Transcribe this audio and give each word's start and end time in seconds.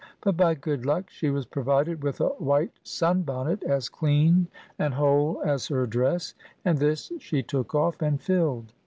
But, 0.21 0.35
by 0.35 0.55
good 0.55 0.83
luck, 0.83 1.11
she 1.11 1.29
was 1.29 1.45
provided 1.45 2.01
with 2.03 2.21
a 2.21 2.29
white 2.29 2.71
sun 2.81 3.21
bonnet, 3.21 3.61
as 3.61 3.87
clean 3.87 4.47
and 4.79 4.95
whole 4.95 5.39
as 5.45 5.67
her 5.67 5.85
dress; 5.85 6.33
and 6.65 6.79
this 6.79 7.11
she 7.19 7.43
took 7.43 7.75
off 7.75 8.01
and 8.01 8.19
filled. 8.19 8.73